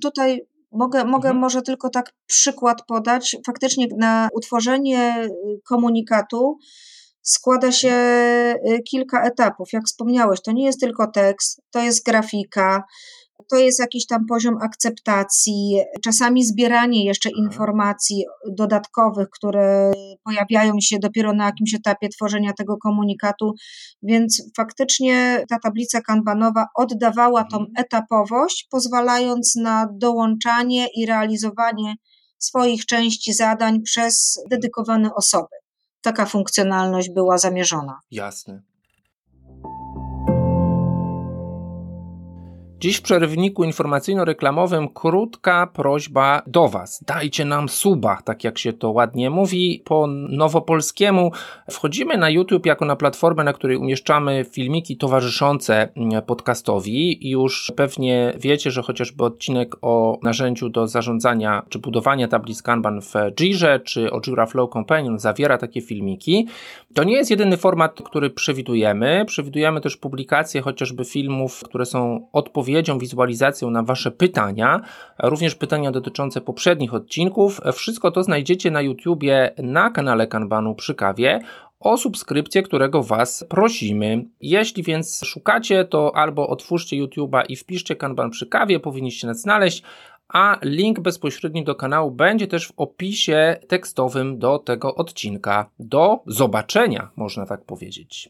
Tutaj 0.02 0.42
Mogę, 0.75 1.05
mogę 1.05 1.29
mhm. 1.29 1.38
może 1.38 1.62
tylko 1.62 1.89
tak 1.89 2.13
przykład 2.25 2.86
podać. 2.88 3.36
Faktycznie 3.46 3.88
na 3.98 4.29
utworzenie 4.34 5.25
y, 5.25 5.29
komunikatu 5.67 6.58
składa 7.22 7.72
się 7.72 7.94
y, 8.70 8.84
kilka 8.84 9.24
etapów. 9.24 9.74
Jak 9.74 9.84
wspomniałeś, 9.86 10.41
to 10.41 10.51
nie 10.51 10.65
jest 10.65 10.79
tylko 10.79 11.08
tekst, 11.12 11.62
to 11.72 11.79
jest 11.79 12.05
grafika, 12.05 12.84
to 13.50 13.56
jest 13.56 13.80
jakiś 13.80 14.08
tam 14.08 14.25
poziom 14.25 14.58
akceptacji, 14.62 15.82
czasami 16.04 16.46
zbieranie 16.46 17.06
jeszcze 17.06 17.30
informacji 17.30 18.25
dodatkowych, 18.51 19.30
które 19.30 19.92
pojawiają 20.24 20.74
się 20.82 21.00
dopiero 21.00 21.34
na 21.34 21.46
jakimś 21.46 21.74
etapie 21.74 22.10
tworzenia 22.10 22.54
tego 22.54 22.77
komunikatu, 22.77 23.54
więc 24.04 24.44
faktycznie 24.58 25.46
ta 25.50 25.60
tablica 25.60 26.01
kanbanowa 26.01 26.65
oddawała 26.75 27.44
tą 27.44 27.58
mhm. 27.58 27.74
etapowość, 27.77 28.68
pozwalając 28.72 29.56
na 29.56 29.88
dołączanie 29.94 30.88
i 30.96 31.06
realizowanie 31.06 31.96
swoich 32.38 32.86
części 32.86 33.34
zadań 33.34 33.82
przez 33.82 34.44
dedykowane 34.51 35.10
osoby. 35.15 35.56
Taka 36.01 36.25
funkcjonalność 36.25 37.10
była 37.10 37.38
zamierzona. 37.38 38.00
Jasne. 38.12 38.75
Dziś 42.79 42.98
w 42.98 43.01
przerywniku 43.01 43.63
informacyjno-reklamowym 43.63 44.88
krótka 44.94 45.67
prośba 45.67 46.41
do 46.48 46.67
Was. 46.67 47.03
Dajcie 47.08 47.46
nam 47.46 47.70
suba, 47.70 48.22
tak 48.25 48.44
jak 48.44 48.58
się 48.58 48.74
to 48.74 48.91
ładnie 48.91 49.29
mówi. 49.29 49.82
Po 49.86 50.08
nowopolskiemu 50.29 51.32
wchodzimy 51.72 52.17
na 52.17 52.29
YouTube 52.29 52.65
jako 52.65 52.86
na 52.86 52.96
platformę, 52.96 53.44
na 53.44 53.53
której 53.53 53.77
umieszczamy 53.77 54.46
filmiki 54.51 54.98
towarzyszące 54.98 55.89
podcastowi. 56.25 57.29
Już 57.29 57.72
pewnie 57.75 58.34
wiecie, 58.38 58.72
że 58.72 58.82
chociażby 58.82 59.24
odcinek 59.24 59.75
o 59.82 60.20
narzędziu 60.24 60.70
do 60.70 60.88
zarządzania 60.88 61.65
czy 61.70 61.79
budowania 61.79 62.27
tablic 62.27 62.62
Kanban 62.62 63.01
w 63.01 63.13
Jirze 63.39 63.79
czy 63.79 64.12
o 64.12 64.22
Jira 64.22 64.46
Flow 64.46 64.70
Companion 64.74 65.20
zawiera 65.20 65.58
takie 65.58 65.82
filmiki. 65.82 66.48
To 66.94 67.03
nie 67.03 67.15
jest 67.15 67.32
jedyny 67.32 67.58
format, 67.58 68.01
który 68.05 68.29
przewidujemy. 68.29 69.24
Przewidujemy 69.27 69.82
też 69.82 69.98
publikację 69.98 70.62
chociażby 70.62 71.05
filmów, 71.05 71.63
które 71.63 71.86
są 71.86 72.27
odpowiednie 72.34 72.65
odpowiedzią, 72.66 73.00
wizualizacją 73.00 73.70
na 73.70 73.84
Wasze 73.84 74.12
pytania, 74.12 74.82
również 75.20 75.56
pytania 75.56 75.92
dotyczące 75.92 76.42
poprzednich 76.42 76.94
odcinków. 76.94 77.62
Wszystko 77.74 78.12
to 78.12 78.24
znajdziecie 78.24 78.72
na 78.72 78.82
YouTubie 78.82 79.54
na 79.58 79.90
kanale 79.90 80.28
Kanbanu 80.28 80.76
przy 80.76 80.96
kawie 80.96 81.40
o 81.80 81.98
subskrypcję, 81.98 82.64
którego 82.64 83.04
Was 83.04 83.46
prosimy. 83.50 84.26
Jeśli 84.42 84.84
więc 84.84 85.22
szukacie, 85.26 85.86
to 85.86 86.16
albo 86.16 86.48
otwórzcie 86.48 86.98
YouTube'a 87.04 87.44
i 87.50 87.56
wpiszcie 87.56 87.96
Kanban 87.96 88.30
przy 88.30 88.48
kawie, 88.48 88.80
powinniście 88.80 89.28
nas 89.28 89.42
znaleźć, 89.42 89.84
a 90.28 90.60
link 90.64 91.00
bezpośredni 91.00 91.64
do 91.64 91.76
kanału 91.76 92.12
będzie 92.12 92.48
też 92.48 92.68
w 92.68 92.74
opisie 92.78 93.58
tekstowym 93.68 94.40
do 94.40 94.60
tego 94.60 94.96
odcinka. 94.96 95.70
Do 95.80 96.20
zobaczenia, 96.28 97.12
można 97.16 97.46
tak 97.46 97.66
powiedzieć. 97.66 98.30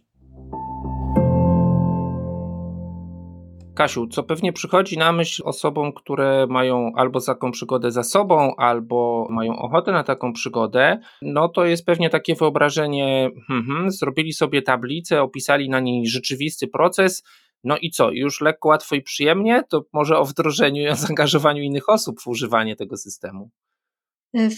Kasiu, 3.75 4.07
co 4.07 4.23
pewnie 4.23 4.53
przychodzi 4.53 4.97
na 4.97 5.11
myśl 5.11 5.41
osobom, 5.45 5.93
które 5.93 6.47
mają 6.49 6.91
albo 6.95 7.21
taką 7.21 7.51
przygodę 7.51 7.91
za 7.91 8.03
sobą, 8.03 8.55
albo 8.55 9.27
mają 9.29 9.59
ochotę 9.59 9.91
na 9.91 10.03
taką 10.03 10.33
przygodę, 10.33 10.99
no 11.21 11.49
to 11.49 11.65
jest 11.65 11.85
pewnie 11.85 12.09
takie 12.09 12.35
wyobrażenie, 12.35 13.29
hmm, 13.47 13.67
hmm, 13.67 13.91
zrobili 13.91 14.33
sobie 14.33 14.61
tablicę, 14.61 15.21
opisali 15.21 15.69
na 15.69 15.79
niej 15.79 16.07
rzeczywisty 16.07 16.67
proces, 16.67 17.23
no 17.63 17.77
i 17.77 17.91
co, 17.91 18.11
już 18.11 18.41
lekko, 18.41 18.69
łatwo 18.69 18.95
i 18.95 19.01
przyjemnie? 19.01 19.63
To 19.69 19.85
może 19.93 20.17
o 20.17 20.25
wdrożeniu 20.25 20.81
i 20.81 20.89
o 20.89 20.95
zaangażowaniu 21.05 21.63
innych 21.63 21.89
osób 21.89 22.21
w 22.21 22.27
używanie 22.27 22.75
tego 22.75 22.97
systemu. 22.97 23.49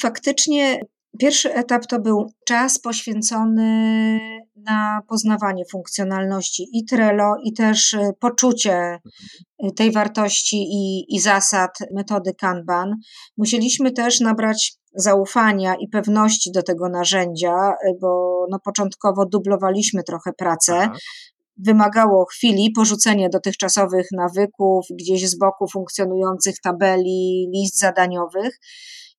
Faktycznie 0.01 0.81
Pierwszy 1.19 1.53
etap 1.53 1.85
to 1.85 1.99
był 1.99 2.31
czas 2.45 2.79
poświęcony 2.79 4.19
na 4.55 5.01
poznawanie 5.07 5.63
funkcjonalności 5.71 6.67
i 6.73 6.85
Trello, 6.85 7.35
i 7.43 7.53
też 7.53 7.93
y, 7.93 8.13
poczucie 8.19 8.99
y, 9.63 9.71
tej 9.71 9.91
wartości 9.91 10.57
i, 10.57 11.15
i 11.15 11.19
zasad 11.19 11.71
metody 11.95 12.33
Kanban. 12.33 12.95
Musieliśmy 13.37 13.91
też 13.91 14.19
nabrać 14.19 14.73
zaufania 14.95 15.75
i 15.75 15.87
pewności 15.87 16.51
do 16.51 16.63
tego 16.63 16.89
narzędzia, 16.89 17.53
y, 17.71 17.97
bo 18.01 18.45
no, 18.51 18.59
początkowo 18.59 19.25
dublowaliśmy 19.25 20.03
trochę 20.03 20.33
pracę. 20.33 20.77
Aha. 20.77 20.97
Wymagało 21.65 22.25
chwili 22.25 22.71
porzucenie 22.71 23.29
dotychczasowych 23.29 24.07
nawyków, 24.11 24.85
gdzieś 24.99 25.29
z 25.29 25.37
boku 25.37 25.67
funkcjonujących 25.73 26.55
tabeli, 26.63 27.49
list 27.53 27.79
zadaniowych 27.79 28.59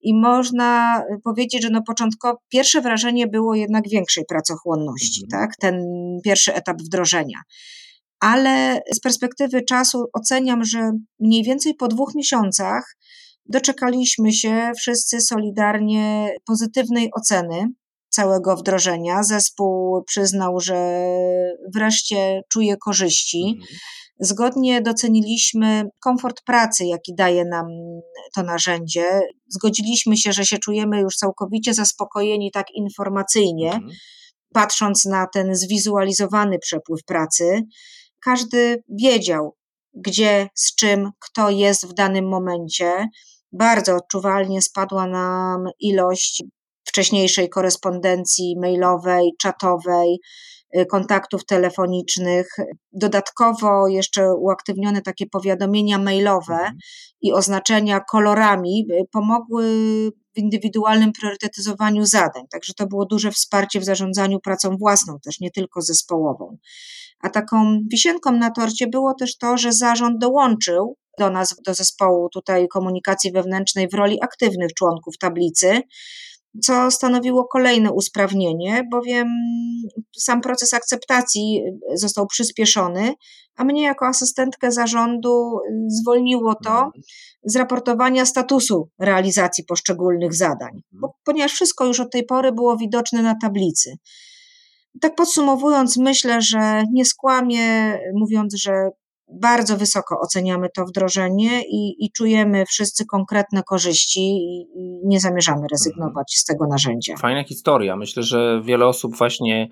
i 0.01 0.15
można 0.15 1.03
powiedzieć, 1.25 1.63
że 1.63 1.71
no 1.71 1.83
początkowo 1.87 2.39
pierwsze 2.49 2.81
wrażenie 2.81 3.27
było 3.27 3.55
jednak 3.55 3.89
większej 3.89 4.25
pracochłonności, 4.29 5.25
mhm. 5.25 5.43
tak? 5.43 5.57
Ten 5.61 5.85
pierwszy 6.25 6.55
etap 6.55 6.83
wdrożenia. 6.83 7.39
Ale 8.21 8.81
z 8.95 9.01
perspektywy 9.01 9.63
czasu 9.63 10.05
oceniam, 10.13 10.65
że 10.65 10.91
mniej 11.21 11.45
więcej 11.45 11.75
po 11.75 11.89
dwóch 11.89 12.15
miesiącach 12.15 12.97
doczekaliśmy 13.47 14.33
się 14.33 14.73
wszyscy 14.77 15.21
solidarnie 15.21 16.31
pozytywnej 16.47 17.11
oceny 17.17 17.67
całego 18.09 18.57
wdrożenia. 18.57 19.23
Zespół 19.23 20.03
przyznał, 20.05 20.61
że 20.61 21.07
wreszcie 21.75 22.43
czuje 22.53 22.77
korzyści. 22.77 23.45
Mhm. 23.49 23.79
Zgodnie 24.21 24.83
doceniliśmy 24.83 25.85
komfort 26.01 26.43
pracy, 26.47 26.85
jaki 26.85 27.15
daje 27.15 27.45
nam 27.45 27.67
to 28.35 28.43
narzędzie. 28.43 29.21
Zgodziliśmy 29.49 30.17
się, 30.17 30.33
że 30.33 30.45
się 30.45 30.59
czujemy 30.59 31.01
już 31.01 31.17
całkowicie 31.17 31.75
zaspokojeni 31.75 32.51
tak 32.51 32.67
informacyjnie, 32.75 33.73
mhm. 33.73 33.93
patrząc 34.55 35.05
na 35.05 35.27
ten 35.27 35.55
zwizualizowany 35.55 36.59
przepływ 36.59 37.05
pracy. 37.05 37.63
Każdy 38.25 38.83
wiedział, 38.89 39.57
gdzie, 39.95 40.49
z 40.55 40.75
czym, 40.75 41.11
kto 41.19 41.51
jest 41.51 41.87
w 41.87 41.95
danym 41.95 42.29
momencie. 42.29 43.09
Bardzo 43.53 43.97
odczuwalnie 43.97 44.63
spadła 44.63 45.07
nam 45.07 45.65
ilość 45.81 46.43
wcześniejszej 46.85 47.49
korespondencji 47.49 48.55
mailowej, 48.61 49.31
czatowej, 49.41 50.21
kontaktów 50.91 51.45
telefonicznych. 51.45 52.49
Dodatkowo 52.93 53.89
jeszcze 53.89 54.35
uaktywnione 54.35 55.03
takie 55.03 55.27
powiadomienia 55.27 55.99
mailowe 55.99 56.55
mhm. 56.55 56.77
i 57.21 57.33
oznaczenia 57.33 58.01
kolorami 58.01 58.87
y, 58.91 59.05
pomogły 59.13 59.65
w 60.35 60.39
indywidualnym 60.39 61.13
priorytetyzowaniu 61.13 62.07
zadań. 62.07 62.45
Także 62.51 62.75
to 62.75 62.87
było 62.87 63.07
duże 63.07 63.31
wsparcie 63.31 63.81
w 63.81 63.85
zarządzaniu 63.85 64.41
pracą 64.41 64.77
własną, 64.77 65.19
też 65.21 65.41
nie 65.41 65.51
tylko 65.51 65.83
zespołową. 65.83 66.57
A 67.21 67.31
taką 67.31 67.79
wisienką 67.91 68.33
na 68.33 68.51
torcie 68.51 68.87
było 68.87 69.15
też 69.15 69.39
to, 69.39 69.57
że 69.57 69.73
zarząd 69.73 70.19
dołączył 70.19 70.97
do 71.19 71.31
nas, 71.31 71.57
do 71.67 71.75
zespołu 71.75 72.29
tutaj 72.29 72.69
komunikacji 72.69 73.33
wewnętrznej 73.33 73.89
w 73.89 73.95
roli 73.95 74.23
aktywnych 74.23 74.75
członków 74.75 75.19
tablicy 75.19 75.83
co 76.63 76.91
stanowiło 76.91 77.45
kolejne 77.45 77.93
usprawnienie, 77.93 78.83
bowiem 78.91 79.29
sam 80.19 80.41
proces 80.41 80.75
akceptacji 80.75 81.63
został 81.95 82.27
przyspieszony, 82.27 83.15
a 83.57 83.65
mnie 83.65 83.83
jako 83.83 84.07
asystentkę 84.07 84.73
zarządu 84.73 85.59
zwolniło 85.89 86.55
to 86.65 86.71
mhm. 86.71 86.93
z 87.45 87.57
raportowania 87.57 88.27
statusu 88.27 88.89
realizacji 88.99 89.65
poszczególnych 89.65 90.35
zadań, 90.35 90.83
bo, 90.93 91.07
mhm. 91.07 91.21
ponieważ 91.25 91.53
wszystko 91.53 91.87
już 91.87 92.01
od 92.01 92.13
tej 92.13 92.27
pory 92.27 92.53
było 92.53 92.77
widoczne 92.77 93.23
na 93.23 93.35
tablicy. 93.43 93.95
Tak 95.01 95.15
podsumowując, 95.15 95.97
myślę, 95.97 96.43
że 96.43 96.85
nie 96.93 97.05
skłamię, 97.05 97.99
mówiąc, 98.15 98.55
że 98.55 98.91
bardzo 99.33 99.77
wysoko 99.77 100.21
oceniamy 100.21 100.69
to 100.77 100.85
wdrożenie 100.85 101.63
i, 101.63 102.05
i 102.05 102.11
czujemy 102.13 102.67
wszyscy 102.67 103.07
konkretne 103.07 103.63
korzyści 103.63 104.21
i, 104.21 104.67
i, 104.75 105.01
nie 105.05 105.21
zamierzamy 105.21 105.67
rezygnować 105.71 106.35
z 106.35 106.45
tego 106.45 106.67
narzędzia. 106.67 107.17
Fajna 107.17 107.45
historia. 107.45 107.97
Myślę, 107.97 108.23
że 108.23 108.63
wiele 108.65 108.87
osób 108.87 109.17
właśnie 109.17 109.69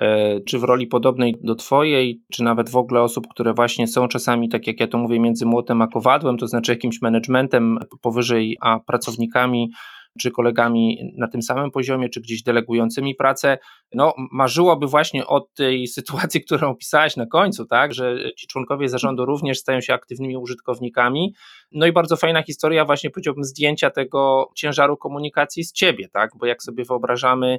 e, 0.00 0.40
czy 0.40 0.58
w 0.58 0.64
roli 0.64 0.86
podobnej 0.86 1.36
do 1.42 1.54
Twojej, 1.54 2.22
czy 2.32 2.42
nawet 2.42 2.70
w 2.70 2.76
ogóle 2.76 3.02
osób, 3.02 3.26
które 3.28 3.54
właśnie 3.54 3.86
są 3.86 4.08
czasami, 4.08 4.48
tak 4.48 4.66
jak 4.66 4.80
ja 4.80 4.86
to 4.86 4.98
mówię, 4.98 5.20
między 5.20 5.46
młotem 5.46 5.82
a 5.82 5.86
kowadłem, 5.86 6.38
to 6.38 6.46
znaczy 6.46 6.72
jakimś 6.72 7.02
managementem 7.02 7.78
powyżej, 8.00 8.56
a 8.60 8.80
pracownikami 8.80 9.70
czy 10.20 10.30
kolegami 10.30 11.12
na 11.18 11.28
tym 11.28 11.42
samym 11.42 11.70
poziomie, 11.70 12.08
czy 12.08 12.20
gdzieś 12.20 12.42
delegującymi 12.42 13.14
pracę, 13.14 13.58
no 13.94 14.14
marzyłoby 14.32 14.86
właśnie 14.86 15.26
o 15.26 15.40
tej 15.40 15.86
sytuacji, 15.96 16.40
którą 16.44 16.70
opisałaś 16.70 17.16
na 17.16 17.26
końcu, 17.26 17.66
tak, 17.66 17.94
że 17.94 18.32
ci 18.36 18.46
członkowie 18.46 18.88
zarządu 18.88 19.24
również 19.24 19.58
stają 19.58 19.80
się 19.80 19.94
aktywnymi 19.94 20.36
użytkownikami. 20.36 21.34
No 21.72 21.86
i 21.86 21.92
bardzo 21.92 22.16
fajna 22.16 22.42
historia 22.42 22.84
właśnie 22.84 23.10
powiedziałbym 23.10 23.44
zdjęcia 23.44 23.90
tego 23.90 24.50
ciężaru 24.56 24.96
komunikacji 24.96 25.64
z 25.64 25.72
ciebie, 25.72 26.08
tak, 26.08 26.30
bo 26.36 26.46
jak 26.46 26.62
sobie 26.62 26.84
wyobrażamy 26.84 27.58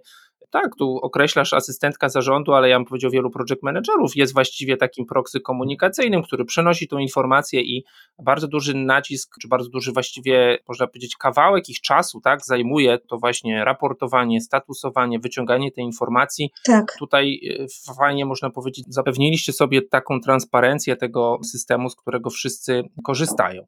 tak, 0.50 0.76
tu 0.76 0.98
określasz 0.98 1.54
asystentka 1.54 2.10
zarządu, 2.10 2.54
ale 2.54 2.70
ja 2.70 2.78
bym 2.78 2.86
powiedział 2.86 3.12
wielu 3.12 3.30
project 3.30 3.64
managerów, 3.64 4.16
jest 4.16 4.34
właściwie 4.34 4.78
takim 4.78 5.06
proksy 5.06 5.42
komunikacyjnym, 5.42 6.24
który 6.24 6.46
przenosi 6.46 6.88
tą 6.88 6.98
informację 6.98 7.62
i 7.62 7.84
bardzo 8.24 8.48
duży 8.48 8.74
nacisk, 8.74 9.36
czy 9.42 9.48
bardzo 9.48 9.70
duży 9.70 9.92
właściwie, 9.92 10.58
można 10.68 10.88
powiedzieć, 10.88 11.16
kawałek 11.18 11.70
ich 11.70 11.82
czasu, 11.82 12.22
tak, 12.22 12.46
zajmuje 12.46 13.00
to 13.00 13.18
właśnie 13.18 13.66
raportowanie, 13.66 14.42
statusowanie, 14.42 15.20
wyciąganie 15.20 15.72
tej 15.72 15.84
informacji. 15.84 16.52
Tak. 16.66 16.96
Tutaj 17.00 17.40
e, 17.60 17.94
fajnie 17.96 18.26
można 18.26 18.50
powiedzieć, 18.50 18.86
zapewniliście 18.88 19.54
sobie 19.54 19.82
taką 19.82 20.20
transparencję 20.20 20.96
tego 20.96 21.40
systemu, 21.44 21.90
z 21.90 21.96
którego 21.96 22.30
wszyscy 22.30 22.84
korzystają. 23.04 23.66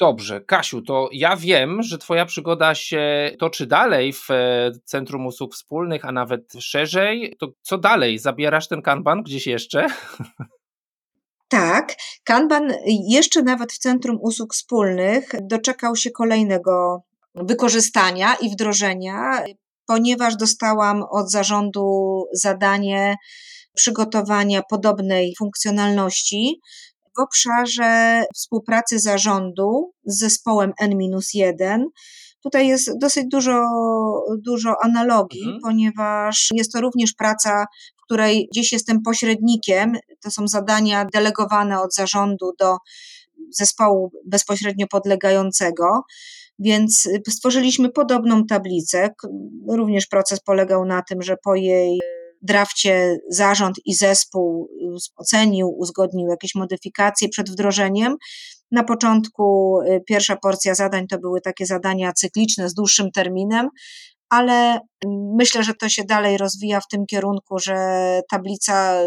Dobrze, 0.00 0.40
Kasiu, 0.40 0.82
to 0.82 1.08
ja 1.12 1.36
wiem, 1.36 1.82
że 1.82 1.98
Twoja 1.98 2.26
przygoda 2.26 2.74
się 2.74 3.30
toczy 3.38 3.66
dalej 3.66 4.12
w 4.12 4.30
e, 4.30 4.70
Centrum 4.84 5.26
Usług 5.26 5.54
Wspólnych, 5.54 6.04
a 6.04 6.12
nawet 6.12 6.52
szerzej. 6.60 7.36
To 7.38 7.48
co 7.62 7.78
dalej? 7.78 8.18
Zabierasz 8.18 8.68
ten 8.68 8.82
kanban 8.82 9.22
gdzieś 9.22 9.46
jeszcze? 9.46 9.86
Tak, 11.48 11.94
kanban 12.24 12.72
jeszcze 13.08 13.42
nawet 13.42 13.72
w 13.72 13.78
Centrum 13.78 14.18
Usług 14.20 14.54
Wspólnych 14.54 15.30
doczekał 15.42 15.96
się 15.96 16.10
kolejnego 16.10 17.02
wykorzystania 17.34 18.34
i 18.34 18.50
wdrożenia, 18.50 19.44
ponieważ 19.86 20.36
dostałam 20.36 21.02
od 21.10 21.30
zarządu 21.30 22.24
zadanie 22.32 23.16
przygotowania 23.74 24.62
podobnej 24.70 25.34
funkcjonalności 25.38 26.60
w 27.20 27.22
obszarze 27.22 28.24
współpracy 28.34 28.98
zarządu 28.98 29.92
z 30.04 30.18
zespołem 30.18 30.72
N-1. 30.80 31.84
Tutaj 32.42 32.68
jest 32.68 32.98
dosyć 32.98 33.24
dużo, 33.30 33.64
dużo 34.38 34.74
analogii, 34.82 35.42
mhm. 35.42 35.60
ponieważ 35.62 36.48
jest 36.54 36.72
to 36.72 36.80
również 36.80 37.12
praca, 37.14 37.66
w 37.96 38.04
której 38.04 38.48
gdzieś 38.52 38.72
jestem 38.72 39.02
pośrednikiem. 39.02 39.92
To 40.22 40.30
są 40.30 40.48
zadania 40.48 41.06
delegowane 41.12 41.80
od 41.80 41.94
zarządu 41.94 42.52
do 42.58 42.76
zespołu 43.50 44.12
bezpośrednio 44.26 44.86
podlegającego. 44.86 46.02
Więc 46.58 47.08
stworzyliśmy 47.28 47.90
podobną 47.90 48.46
tablicę. 48.46 49.10
Również 49.68 50.06
proces 50.06 50.40
polegał 50.40 50.84
na 50.84 51.02
tym, 51.02 51.22
że 51.22 51.36
po 51.44 51.54
jej 51.54 52.00
drafcie 52.42 53.18
zarząd 53.28 53.76
i 53.84 53.94
zespół 53.94 54.70
ocenił, 55.16 55.74
uzgodnił 55.78 56.28
jakieś 56.28 56.54
modyfikacje 56.54 57.28
przed 57.28 57.50
wdrożeniem. 57.50 58.16
Na 58.70 58.84
początku 58.84 59.78
y, 59.80 60.00
pierwsza 60.06 60.36
porcja 60.36 60.74
zadań 60.74 61.06
to 61.06 61.18
były 61.18 61.40
takie 61.40 61.66
zadania 61.66 62.12
cykliczne 62.12 62.68
z 62.68 62.74
dłuższym 62.74 63.10
terminem, 63.10 63.68
ale 64.28 64.80
mm, 65.04 65.34
myślę, 65.38 65.64
że 65.64 65.74
to 65.74 65.88
się 65.88 66.04
dalej 66.04 66.36
rozwija 66.38 66.80
w 66.80 66.88
tym 66.88 67.06
kierunku, 67.06 67.58
że 67.58 67.76
tablica 68.30 69.00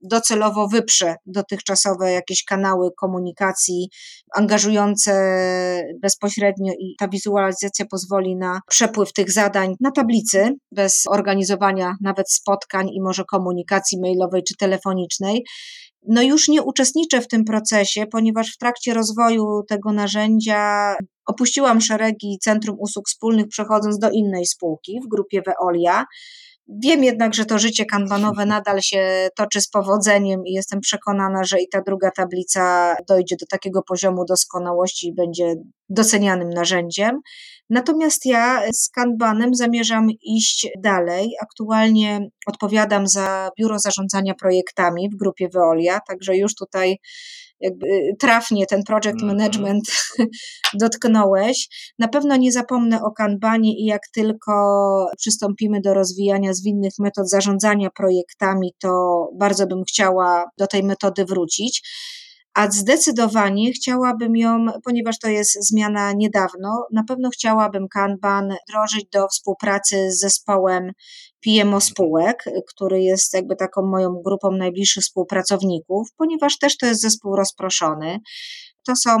docelowo 0.00 0.68
wyprze 0.68 1.14
dotychczasowe 1.26 2.12
jakieś 2.12 2.44
kanały 2.44 2.90
komunikacji 2.96 3.90
angażujące 4.34 5.12
bezpośrednio 6.02 6.72
i 6.72 6.94
ta 6.98 7.08
wizualizacja 7.08 7.86
pozwoli 7.90 8.36
na 8.36 8.60
przepływ 8.68 9.12
tych 9.12 9.32
zadań 9.32 9.74
na 9.80 9.90
tablicy 9.90 10.54
bez 10.72 11.02
organizowania 11.08 11.96
nawet 12.00 12.32
spotkań 12.32 12.88
i 12.88 13.00
może 13.00 13.24
komunikacji 13.24 14.00
mailowej 14.00 14.42
czy 14.42 14.56
telefonicznej. 14.56 15.44
No 16.08 16.22
już 16.22 16.48
nie 16.48 16.62
uczestniczę 16.62 17.20
w 17.20 17.28
tym 17.28 17.44
procesie, 17.44 18.06
ponieważ 18.06 18.54
w 18.54 18.58
trakcie 18.58 18.94
rozwoju 18.94 19.62
tego 19.68 19.92
narzędzia 19.92 20.94
opuściłam 21.26 21.80
szeregi 21.80 22.38
Centrum 22.42 22.76
Usług 22.80 23.08
Wspólnych, 23.08 23.48
przechodząc 23.48 23.98
do 23.98 24.10
innej 24.10 24.46
spółki 24.46 25.00
w 25.04 25.08
grupie 25.08 25.42
Veolia. 25.46 26.04
Wiem 26.68 27.04
jednak, 27.04 27.34
że 27.34 27.44
to 27.44 27.58
życie 27.58 27.84
kanbanowe 27.84 28.46
nadal 28.46 28.80
się 28.80 29.28
toczy 29.36 29.60
z 29.60 29.68
powodzeniem 29.68 30.46
i 30.46 30.52
jestem 30.52 30.80
przekonana, 30.80 31.44
że 31.44 31.60
i 31.60 31.68
ta 31.68 31.82
druga 31.82 32.10
tablica 32.10 32.94
dojdzie 33.08 33.36
do 33.40 33.46
takiego 33.46 33.82
poziomu 33.82 34.24
doskonałości 34.24 35.08
i 35.08 35.14
będzie 35.14 35.54
docenianym 35.88 36.50
narzędziem. 36.50 37.20
Natomiast 37.70 38.26
ja 38.26 38.72
z 38.72 38.88
kanbanem 38.88 39.54
zamierzam 39.54 40.08
iść 40.22 40.68
dalej. 40.78 41.32
Aktualnie 41.42 42.28
odpowiadam 42.46 43.06
za 43.08 43.50
biuro 43.58 43.78
zarządzania 43.78 44.34
projektami 44.34 45.10
w 45.10 45.16
grupie 45.16 45.48
Veolia, 45.48 46.00
także 46.08 46.36
już 46.36 46.54
tutaj 46.54 46.98
jakby 47.60 47.86
trafnie 48.18 48.66
ten 48.66 48.82
project 48.82 49.22
mhm. 49.22 49.36
management 49.36 49.84
dotknąłeś. 50.80 51.68
Na 51.98 52.08
pewno 52.08 52.36
nie 52.36 52.52
zapomnę 52.52 53.02
o 53.02 53.10
kanbanie 53.10 53.80
i 53.80 53.84
jak 53.84 54.02
tylko 54.14 54.52
przystąpimy 55.18 55.80
do 55.80 55.94
rozwijania 55.94 56.54
zwinnych 56.54 56.92
metod 56.98 57.30
zarządzania 57.30 57.90
projektami, 57.90 58.74
to 58.78 59.24
bardzo 59.38 59.66
bym 59.66 59.84
chciała 59.84 60.44
do 60.58 60.66
tej 60.66 60.82
metody 60.82 61.24
wrócić 61.24 61.82
a 62.58 62.70
zdecydowanie 62.70 63.72
chciałabym 63.72 64.36
ją, 64.36 64.66
ponieważ 64.84 65.18
to 65.18 65.28
jest 65.28 65.68
zmiana 65.68 66.12
niedawno, 66.12 66.86
na 66.92 67.04
pewno 67.04 67.30
chciałabym 67.30 67.88
Kanban 67.88 68.54
wdrożyć 68.68 69.06
do 69.12 69.28
współpracy 69.28 70.10
z 70.12 70.20
zespołem 70.20 70.92
PMO 71.44 71.80
spółek, 71.80 72.44
który 72.68 73.02
jest 73.02 73.34
jakby 73.34 73.56
taką 73.56 73.82
moją 73.82 74.22
grupą 74.24 74.50
najbliższych 74.50 75.02
współpracowników, 75.02 76.08
ponieważ 76.16 76.58
też 76.58 76.76
to 76.76 76.86
jest 76.86 77.00
zespół 77.00 77.36
rozproszony. 77.36 78.18
To 78.86 78.96
są 78.96 79.18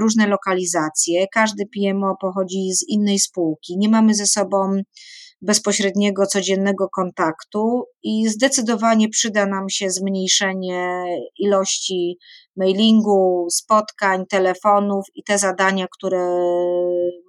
różne 0.00 0.26
lokalizacje, 0.26 1.26
każdy 1.32 1.64
PMO 1.66 2.16
pochodzi 2.20 2.72
z 2.72 2.88
innej 2.88 3.18
spółki, 3.18 3.78
nie 3.78 3.88
mamy 3.88 4.14
ze 4.14 4.26
sobą 4.26 4.82
bezpośredniego, 5.42 6.26
codziennego 6.26 6.88
kontaktu 6.88 7.84
i 8.02 8.28
zdecydowanie 8.28 9.08
przyda 9.08 9.46
nam 9.46 9.68
się 9.68 9.90
zmniejszenie 9.90 11.04
ilości 11.38 12.18
mailingu, 12.56 13.46
spotkań, 13.50 14.26
telefonów 14.26 15.04
i 15.14 15.22
te 15.24 15.38
zadania, 15.38 15.86
które 15.92 16.26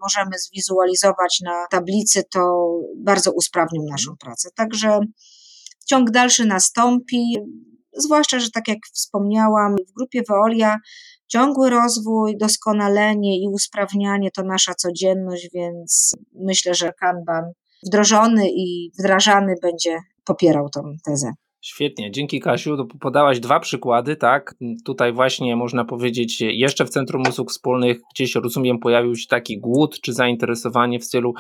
możemy 0.02 0.40
zwizualizować 0.40 1.40
na 1.44 1.66
tablicy, 1.72 2.24
to 2.34 2.72
bardzo 2.98 3.32
usprawnią 3.32 3.82
naszą 3.90 4.18
pracę. 4.18 4.50
Także 4.56 5.00
ciąg 5.86 6.12
dalszy 6.12 6.46
nastąpi, 6.46 7.38
zwłaszcza, 7.98 8.40
że 8.40 8.52
tak 8.52 8.68
jak 8.68 8.80
wspomniałam, 8.94 9.76
w 9.90 9.94
grupie 9.94 10.22
Veolia 10.30 10.78
ciągły 11.28 11.70
rozwój, 11.70 12.38
doskonalenie 12.38 13.42
i 13.44 13.48
usprawnianie 13.48 14.32
to 14.32 14.44
nasza 14.44 14.74
codzienność, 14.76 15.50
więc 15.54 16.16
myślę, 16.34 16.76
że 16.76 16.94
Kanban 17.00 17.44
wdrożony 17.88 18.50
i 18.50 18.92
wdrażany 19.00 19.56
będzie 19.62 20.00
popierał 20.26 20.70
tą 20.70 20.82
tezę. 21.06 21.34
Świetnie, 21.62 22.12
dzięki 22.12 22.40
Kasiu. 22.40 22.88
Podałaś 23.00 23.40
dwa 23.40 23.60
przykłady, 23.60 24.16
tak? 24.16 24.56
Tutaj 24.86 25.14
właśnie 25.14 25.56
można 25.56 25.86
powiedzieć, 25.86 26.42
jeszcze 26.42 26.86
w 26.86 26.90
Centrum 26.90 27.24
Usług 27.30 27.52
Wspólnych 27.52 27.98
gdzieś 28.16 28.36
rozumiem 28.36 28.80
pojawił 28.80 29.16
się 29.16 29.28
taki 29.28 29.60
głód 29.60 30.02
czy 30.02 30.14
zainteresowanie 30.14 31.00
w 31.00 31.04
stylu 31.04 31.34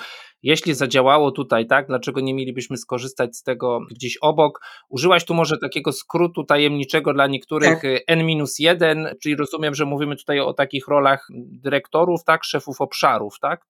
jeśli 0.43 0.73
zadziałało 0.73 1.31
tutaj, 1.31 1.67
tak, 1.67 1.87
dlaczego 1.87 2.21
nie 2.21 2.33
mielibyśmy 2.33 2.77
skorzystać 2.77 3.35
z 3.37 3.43
tego 3.43 3.79
gdzieś 3.91 4.17
obok? 4.17 4.61
Użyłaś 4.89 5.25
tu 5.25 5.33
może 5.33 5.57
takiego 5.57 5.91
skrótu 5.91 6.43
tajemniczego 6.43 7.13
dla 7.13 7.27
niektórych 7.27 7.81
tak. 7.81 8.03
N-1, 8.07 9.11
czyli 9.21 9.35
rozumiem, 9.35 9.75
że 9.75 9.85
mówimy 9.85 10.15
tutaj 10.15 10.39
o 10.39 10.53
takich 10.53 10.87
rolach 10.87 11.27
dyrektorów, 11.63 12.23
tak, 12.23 12.43
szefów 12.43 12.81
obszarów, 12.81 13.39
tak? 13.41 13.65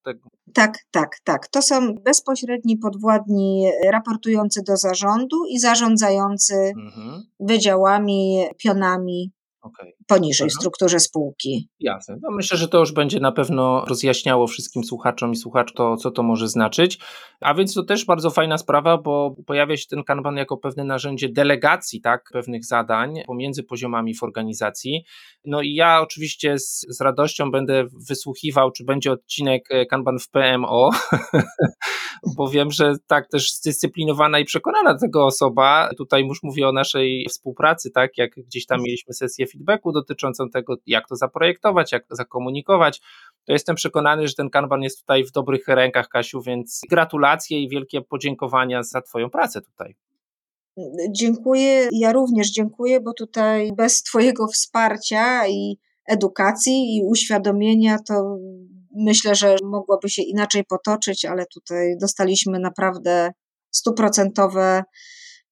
Tak, 0.54 0.78
tak, 0.90 1.16
tak. 1.24 1.48
To 1.48 1.62
są 1.62 1.94
bezpośredni 1.94 2.76
podwładni 2.76 3.70
raportujący 3.90 4.62
do 4.66 4.76
zarządu 4.76 5.36
i 5.50 5.58
zarządzający 5.58 6.41
mhm. 6.50 7.22
wydziałami, 7.40 8.44
pionami 8.58 9.32
okay. 9.62 9.92
Poniżej 10.14 10.48
w 10.48 10.52
strukturze 10.52 11.00
spółki. 11.00 11.68
Jasne. 11.80 12.16
No 12.22 12.30
myślę, 12.30 12.58
że 12.58 12.68
to 12.68 12.78
już 12.78 12.92
będzie 12.92 13.20
na 13.20 13.32
pewno 13.32 13.84
rozjaśniało 13.84 14.46
wszystkim 14.46 14.84
słuchaczom 14.84 15.32
i 15.32 15.36
słuchaczom, 15.36 15.76
to, 15.76 15.96
co 15.96 16.10
to 16.10 16.22
może 16.22 16.48
znaczyć. 16.48 16.98
A 17.40 17.54
więc 17.54 17.74
to 17.74 17.82
też 17.82 18.04
bardzo 18.04 18.30
fajna 18.30 18.58
sprawa, 18.58 18.98
bo 18.98 19.34
pojawia 19.46 19.76
się 19.76 19.86
ten 19.90 20.04
kanban 20.04 20.36
jako 20.36 20.56
pewne 20.56 20.84
narzędzie 20.84 21.28
delegacji 21.28 22.00
tak, 22.00 22.22
pewnych 22.32 22.64
zadań 22.64 23.14
pomiędzy 23.26 23.62
poziomami 23.62 24.14
w 24.14 24.22
organizacji. 24.22 25.04
No 25.44 25.62
i 25.62 25.74
ja 25.74 26.00
oczywiście 26.00 26.58
z, 26.58 26.86
z 26.88 27.00
radością 27.00 27.50
będę 27.50 27.84
wysłuchiwał, 28.08 28.70
czy 28.70 28.84
będzie 28.84 29.12
odcinek 29.12 29.62
e, 29.70 29.86
kanban 29.86 30.18
w 30.18 30.30
PMO, 30.30 30.90
bo 32.36 32.48
wiem, 32.48 32.70
że 32.70 32.94
tak 33.06 33.28
też 33.28 33.52
zdyscyplinowana 33.52 34.38
i 34.38 34.44
przekonana 34.44 34.98
tego 34.98 35.26
osoba, 35.26 35.90
tutaj 35.98 36.22
już 36.26 36.42
mówię 36.42 36.68
o 36.68 36.72
naszej 36.72 37.26
współpracy, 37.30 37.90
tak, 37.90 38.18
jak 38.18 38.30
gdzieś 38.36 38.66
tam 38.66 38.82
mieliśmy 38.82 39.14
sesję 39.14 39.46
feedbacku 39.46 39.92
dotyczącą 40.02 40.50
tego, 40.50 40.76
jak 40.86 41.08
to 41.08 41.16
zaprojektować, 41.16 41.92
jak 41.92 42.06
to 42.06 42.16
zakomunikować, 42.16 43.00
to 43.44 43.52
jestem 43.52 43.76
przekonany, 43.76 44.28
że 44.28 44.34
ten 44.34 44.50
kanban 44.50 44.82
jest 44.82 45.00
tutaj 45.00 45.24
w 45.24 45.32
dobrych 45.32 45.68
rękach, 45.68 46.08
Kasiu, 46.08 46.42
więc 46.42 46.80
gratulacje 46.90 47.62
i 47.62 47.68
wielkie 47.68 48.00
podziękowania 48.00 48.82
za 48.82 49.02
Twoją 49.02 49.30
pracę 49.30 49.60
tutaj. 49.60 49.94
Dziękuję. 51.10 51.88
Ja 51.92 52.12
również 52.12 52.50
dziękuję, 52.50 53.00
bo 53.00 53.12
tutaj 53.12 53.72
bez 53.76 54.02
Twojego 54.02 54.46
wsparcia 54.46 55.48
i 55.48 55.78
edukacji 56.08 56.96
i 56.96 57.02
uświadomienia 57.10 57.98
to 58.08 58.36
myślę, 58.96 59.34
że 59.34 59.56
mogłoby 59.64 60.08
się 60.08 60.22
inaczej 60.22 60.64
potoczyć, 60.64 61.24
ale 61.24 61.46
tutaj 61.46 61.96
dostaliśmy 62.00 62.58
naprawdę 62.58 63.30
stuprocentowe 63.70 64.82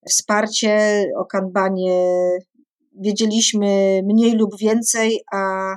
wsparcie. 0.08 1.04
O 1.18 1.24
kanbanie 1.24 2.18
wiedzieliśmy 3.00 4.00
mniej 4.04 4.32
lub 4.32 4.58
więcej, 4.58 5.20
a 5.32 5.74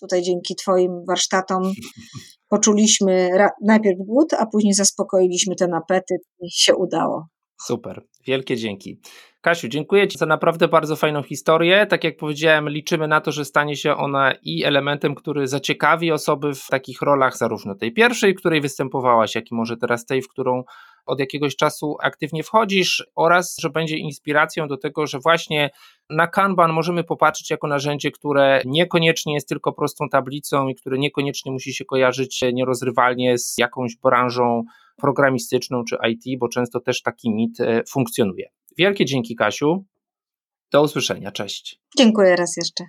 tutaj 0.00 0.22
dzięki 0.22 0.56
Twoim 0.56 1.04
warsztatom 1.08 1.62
poczuliśmy 2.50 3.30
najpierw 3.64 3.98
głód, 3.98 4.34
a 4.34 4.46
później 4.46 4.74
zaspokoiliśmy 4.74 5.54
ten 5.56 5.74
apetyt 5.74 6.20
i 6.40 6.50
się 6.50 6.74
udało. 6.74 7.26
Super, 7.60 8.02
wielkie 8.26 8.56
dzięki. 8.56 9.00
Kasiu, 9.40 9.68
dziękuję 9.68 10.08
Ci 10.08 10.18
za 10.18 10.26
naprawdę 10.26 10.68
bardzo 10.68 10.96
fajną 10.96 11.22
historię. 11.22 11.86
Tak 11.86 12.04
jak 12.04 12.16
powiedziałem, 12.16 12.68
liczymy 12.68 13.08
na 13.08 13.20
to, 13.20 13.32
że 13.32 13.44
stanie 13.44 13.76
się 13.76 13.96
ona 13.96 14.32
i 14.42 14.64
elementem, 14.64 15.14
który 15.14 15.48
zaciekawi 15.48 16.12
osoby 16.12 16.54
w 16.54 16.66
takich 16.66 17.02
rolach, 17.02 17.36
zarówno 17.36 17.74
tej 17.74 17.92
pierwszej, 17.92 18.34
w 18.34 18.36
której 18.36 18.60
występowałaś, 18.60 19.34
jak 19.34 19.50
i 19.50 19.54
może 19.54 19.76
teraz 19.76 20.06
tej, 20.06 20.22
w 20.22 20.28
którą 20.28 20.62
od 21.08 21.20
jakiegoś 21.20 21.56
czasu 21.56 21.96
aktywnie 22.02 22.42
wchodzisz, 22.42 23.06
oraz 23.14 23.56
że 23.60 23.70
będzie 23.70 23.96
inspiracją 23.96 24.68
do 24.68 24.76
tego, 24.76 25.06
że 25.06 25.18
właśnie 25.18 25.70
na 26.10 26.26
Kanban 26.26 26.72
możemy 26.72 27.04
popatrzeć 27.04 27.50
jako 27.50 27.66
narzędzie, 27.66 28.10
które 28.10 28.62
niekoniecznie 28.66 29.34
jest 29.34 29.48
tylko 29.48 29.72
prostą 29.72 30.08
tablicą 30.08 30.68
i 30.68 30.74
które 30.74 30.98
niekoniecznie 30.98 31.52
musi 31.52 31.74
się 31.74 31.84
kojarzyć 31.84 32.44
nierozrywalnie 32.52 33.38
z 33.38 33.54
jakąś 33.58 33.96
branżą 33.96 34.62
programistyczną 34.96 35.84
czy 35.84 35.96
IT, 36.10 36.38
bo 36.38 36.48
często 36.48 36.80
też 36.80 37.02
taki 37.02 37.30
mit 37.30 37.60
e, 37.60 37.82
funkcjonuje. 37.88 38.50
Wielkie 38.78 39.04
dzięki, 39.04 39.36
Kasiu. 39.36 39.84
Do 40.72 40.82
usłyszenia. 40.82 41.32
Cześć. 41.32 41.80
Dziękuję 41.98 42.36
raz 42.36 42.56
jeszcze. 42.56 42.84